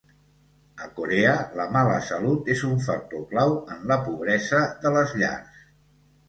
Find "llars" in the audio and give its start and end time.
5.21-5.63